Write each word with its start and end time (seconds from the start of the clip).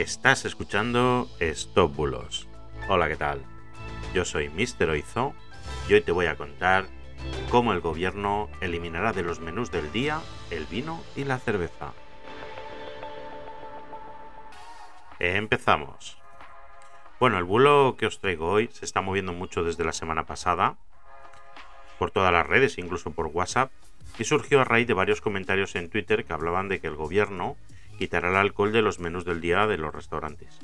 Estás 0.00 0.46
escuchando 0.46 1.28
Stop 1.40 1.94
Bulos. 1.94 2.48
Hola, 2.88 3.06
¿qué 3.06 3.16
tal? 3.16 3.42
Yo 4.14 4.24
soy 4.24 4.48
Mr. 4.48 4.88
Oizo 4.88 5.34
y 5.90 5.92
hoy 5.92 6.00
te 6.00 6.10
voy 6.10 6.24
a 6.24 6.36
contar 6.36 6.86
cómo 7.50 7.74
el 7.74 7.82
gobierno 7.82 8.48
eliminará 8.62 9.12
de 9.12 9.22
los 9.22 9.40
menús 9.40 9.70
del 9.70 9.92
día 9.92 10.22
el 10.50 10.64
vino 10.64 11.02
y 11.16 11.24
la 11.24 11.38
cerveza. 11.38 11.92
Empezamos. 15.18 16.16
Bueno, 17.18 17.36
el 17.36 17.44
bulo 17.44 17.96
que 17.98 18.06
os 18.06 18.20
traigo 18.20 18.48
hoy 18.48 18.70
se 18.72 18.86
está 18.86 19.02
moviendo 19.02 19.34
mucho 19.34 19.64
desde 19.64 19.84
la 19.84 19.92
semana 19.92 20.24
pasada, 20.24 20.78
por 21.98 22.10
todas 22.10 22.32
las 22.32 22.46
redes, 22.46 22.78
incluso 22.78 23.10
por 23.10 23.26
WhatsApp, 23.26 23.70
y 24.18 24.24
surgió 24.24 24.62
a 24.62 24.64
raíz 24.64 24.86
de 24.86 24.94
varios 24.94 25.20
comentarios 25.20 25.76
en 25.76 25.90
Twitter 25.90 26.24
que 26.24 26.32
hablaban 26.32 26.70
de 26.70 26.80
que 26.80 26.86
el 26.86 26.96
gobierno 26.96 27.58
quitará 28.00 28.30
el 28.30 28.36
alcohol 28.36 28.72
de 28.72 28.80
los 28.80 28.98
menús 28.98 29.26
del 29.26 29.42
día 29.42 29.66
de 29.66 29.76
los 29.76 29.94
restaurantes. 29.94 30.58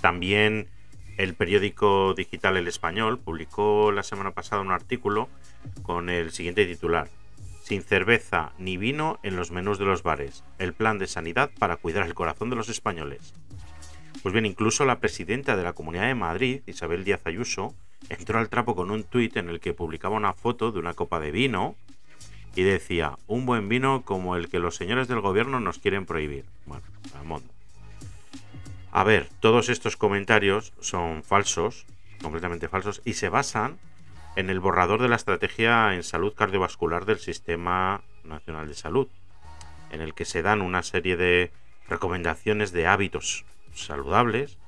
También 0.00 0.68
el 1.16 1.34
periódico 1.34 2.14
digital 2.14 2.56
El 2.56 2.68
Español 2.68 3.18
publicó 3.18 3.90
la 3.90 4.04
semana 4.04 4.30
pasada 4.30 4.62
un 4.62 4.70
artículo 4.70 5.28
con 5.82 6.08
el 6.08 6.30
siguiente 6.30 6.64
titular. 6.64 7.08
Sin 7.64 7.82
cerveza 7.82 8.52
ni 8.56 8.76
vino 8.76 9.18
en 9.24 9.34
los 9.34 9.50
menús 9.50 9.80
de 9.80 9.86
los 9.86 10.04
bares. 10.04 10.44
El 10.60 10.74
plan 10.74 11.00
de 11.00 11.08
sanidad 11.08 11.50
para 11.58 11.74
cuidar 11.74 12.06
el 12.06 12.14
corazón 12.14 12.50
de 12.50 12.56
los 12.56 12.68
españoles. 12.68 13.34
Pues 14.22 14.32
bien, 14.32 14.46
incluso 14.46 14.84
la 14.84 15.00
presidenta 15.00 15.56
de 15.56 15.64
la 15.64 15.72
Comunidad 15.72 16.06
de 16.06 16.14
Madrid, 16.14 16.62
Isabel 16.66 17.02
Díaz 17.02 17.22
Ayuso, 17.24 17.74
entró 18.10 18.38
al 18.38 18.48
trapo 18.48 18.76
con 18.76 18.92
un 18.92 19.02
tuit 19.02 19.36
en 19.38 19.48
el 19.48 19.58
que 19.58 19.74
publicaba 19.74 20.14
una 20.14 20.34
foto 20.34 20.70
de 20.70 20.78
una 20.78 20.94
copa 20.94 21.18
de 21.18 21.32
vino 21.32 21.74
y 22.54 22.62
decía, 22.62 23.18
un 23.26 23.46
buen 23.46 23.68
vino 23.68 24.02
como 24.04 24.36
el 24.36 24.48
que 24.48 24.58
los 24.58 24.76
señores 24.76 25.08
del 25.08 25.20
gobierno 25.20 25.60
nos 25.60 25.78
quieren 25.78 26.06
prohibir. 26.06 26.44
Bueno, 26.66 26.84
al 27.14 27.42
A 28.92 29.04
ver, 29.04 29.28
todos 29.40 29.68
estos 29.68 29.96
comentarios 29.96 30.72
son 30.80 31.22
falsos, 31.22 31.86
completamente 32.22 32.68
falsos, 32.68 33.00
y 33.04 33.14
se 33.14 33.28
basan 33.28 33.78
en 34.36 34.50
el 34.50 34.60
borrador 34.60 35.02
de 35.02 35.08
la 35.08 35.16
estrategia 35.16 35.94
en 35.94 36.02
salud 36.02 36.34
cardiovascular 36.34 37.04
del 37.04 37.18
Sistema 37.18 38.02
Nacional 38.24 38.68
de 38.68 38.74
Salud, 38.74 39.08
en 39.90 40.00
el 40.00 40.14
que 40.14 40.24
se 40.24 40.42
dan 40.42 40.60
una 40.60 40.82
serie 40.82 41.16
de 41.16 41.50
recomendaciones 41.88 42.72
de 42.72 42.86
hábitos 42.86 43.44
saludables 43.74 44.58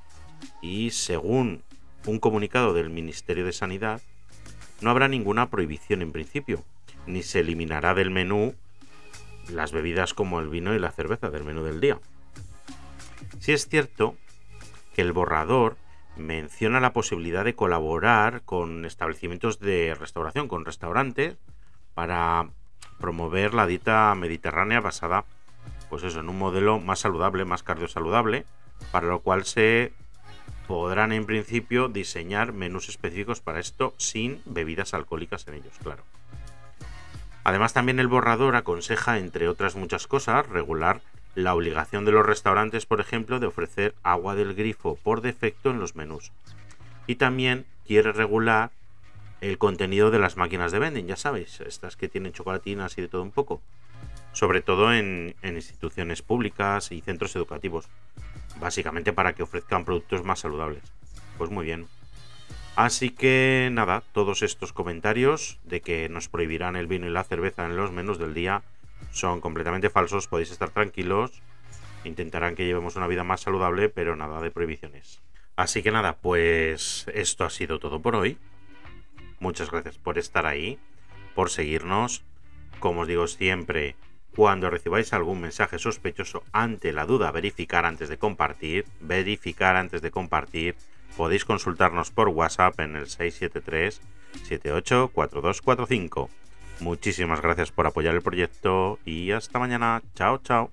y 0.63 0.91
según 0.91 1.63
un 2.07 2.19
comunicado 2.19 2.73
del 2.73 2.91
Ministerio 2.91 3.45
de 3.45 3.53
Sanidad, 3.53 4.01
no 4.81 4.91
habrá 4.91 5.09
ninguna 5.09 5.51
prohibición 5.51 6.03
en 6.03 6.13
principio, 6.13 6.65
ni 7.07 7.23
se 7.23 7.41
eliminará 7.41 7.95
del 7.95 8.11
menú 8.11 8.55
las 9.49 9.73
bebidas 9.73 10.15
como 10.15 10.41
el 10.41 10.49
vino 10.49 10.75
y 10.75 10.79
la 10.79 10.93
cerveza 10.93 11.31
del 11.31 11.45
menú 11.45 11.63
del 11.63 11.81
día. 11.81 11.99
Si 13.41 13.53
es 13.53 13.69
cierto 13.69 14.17
que 14.95 15.03
el 15.03 15.13
borrador 15.13 15.77
menciona 16.17 16.81
la 16.81 16.93
posibilidad 16.93 17.45
de 17.45 17.55
colaborar 17.55 18.43
con 18.43 18.85
establecimientos 18.85 19.59
de 19.59 19.95
restauración, 19.99 20.49
con 20.49 20.65
restaurantes, 20.65 21.37
para 21.95 22.49
promover 22.99 23.55
la 23.55 23.67
dieta 23.67 24.15
mediterránea 24.15 24.81
basada, 24.81 25.25
pues 25.89 26.05
eso, 26.05 26.21
en 26.21 26.29
un 26.29 26.39
modelo 26.39 26.79
más 26.79 27.01
saludable, 27.01 27.45
más 27.45 27.63
cardiosaludable, 27.63 28.45
para 28.93 29.07
lo 29.07 29.21
cual 29.21 29.45
se 29.45 29.93
podrán 30.67 31.13
en 31.13 31.27
principio 31.27 31.89
diseñar 31.89 32.53
menús 32.53 32.89
específicos 32.89 33.41
para 33.41 33.59
esto 33.59 33.95
sin 33.97 34.41
bebidas 34.45 34.95
alcohólicas 34.95 35.49
en 35.49 35.55
ellos, 35.55 35.75
claro. 35.83 36.05
Además, 37.45 37.73
también 37.73 38.01
el 38.01 38.09
borrador 38.09 38.57
aconseja, 38.57 39.19
entre 39.19 39.49
otras 39.49 39.77
muchas 39.77 40.07
cosas, 40.07 40.47
regular 40.49 41.01
la 41.35 41.55
obligación 41.55 42.05
de 42.05 42.13
los 42.13 42.27
restaurantes, 42.27 42.87
por 42.87 43.01
ejemplo, 43.01 43.41
de 43.41 43.47
ofrecer 43.47 43.95
agua 44.03 44.35
del 44.35 44.55
grifo 44.55 44.97
por 44.97 45.21
defecto 45.21 45.71
en 45.71 45.81
los 45.81 45.97
menús. 45.97 46.33
Y 47.07 47.17
también 47.17 47.67
quiere 47.87 48.13
regular 48.13 48.71
el 49.41 49.57
contenido 49.57 50.11
de 50.11 50.19
las 50.19 50.37
máquinas 50.37 50.71
de 50.71 50.81
vending, 50.81 51.07
ya 51.07 51.17
sabéis, 51.17 51.61
estas 51.61 51.97
que 51.97 52.09
tienen 52.09 52.33
chocolatinas 52.33 52.99
y 52.99 53.03
de 53.03 53.09
todo 53.09 53.23
un 53.23 53.31
poco. 53.31 53.63
Sobre 54.33 54.61
todo 54.61 54.93
en, 54.93 55.35
en 55.43 55.57
instituciones 55.57 56.23
públicas 56.23 56.93
y 56.93 57.01
centros 57.01 57.35
educativos. 57.37 57.89
Básicamente 58.61 59.13
para 59.13 59.33
que 59.33 59.43
ofrezcan 59.43 59.85
productos 59.85 60.25
más 60.25 60.41
saludables. 60.41 60.83
Pues 61.39 61.51
muy 61.51 61.65
bien. 61.65 61.87
Así 62.77 63.11
que 63.11 63.69
nada, 63.73 64.03
todos 64.13 64.43
estos 64.43 64.73
comentarios 64.73 65.59
de 65.65 65.81
que 65.81 66.09
nos 66.09 66.29
prohibirán 66.29 66.77
el 66.77 66.87
vino 66.87 67.07
y 67.07 67.11
la 67.11 67.25
cerveza 67.25 67.67
en 67.67 67.77
los 67.77 67.93
menús 67.93 68.19
del 68.19 68.33
día 68.33 68.63
son 69.11 69.41
completamente 69.41 69.91
falsos, 69.91 70.29
podéis 70.29 70.51
estar 70.51 70.71
tranquilos. 70.71 71.43
Intentarán 72.05 72.55
que 72.55 72.65
llevemos 72.65 72.97
una 72.97 73.07
vida 73.07 73.25
más 73.25 73.43
saludable, 73.43 73.89
pero 73.89 74.17
nada 74.17 74.41
de 74.41 74.51
prohibiciones. 74.51 75.21
Así 75.57 75.83
que 75.83 75.91
nada, 75.91 76.17
pues 76.17 77.07
esto 77.13 77.45
ha 77.45 77.51
sido 77.51 77.79
todo 77.79 78.01
por 78.01 78.17
hoy. 78.17 78.39
Muchas 79.41 79.71
gracias 79.71 79.99
por 79.99 80.17
estar 80.17 80.47
ahí, 80.47 80.79
por 81.35 81.51
seguirnos. 81.51 82.23
Como 82.79 83.03
os 83.03 83.09
digo 83.09 83.27
siempre, 83.27 83.97
cuando 84.35 84.71
recibáis 84.71 85.13
algún 85.13 85.41
mensaje 85.41 85.79
sospechoso 85.79 86.45
ante 86.53 86.93
la 86.93 87.05
duda, 87.05 87.31
verificar 87.33 87.85
antes 87.85 88.09
de 88.09 88.17
compartir, 88.17 88.87
verificar 89.01 89.77
antes 89.77 90.01
de 90.01 90.11
compartir 90.11 90.77
podéis 91.17 91.45
consultarnos 91.45 92.11
por 92.11 92.29
WhatsApp 92.29 92.81
en 92.81 92.97
el 92.97 93.07
673 93.07 94.01
784245. 94.45 96.31
Muchísimas 96.81 97.41
gracias 97.43 97.71
por 97.71 97.87
apoyar 97.87 98.15
el 98.15 98.23
proyecto 98.23 98.99
y 99.05 99.33
hasta 99.33 99.59
mañana. 99.59 100.03
Chao, 100.15 100.39
chao. 100.39 100.71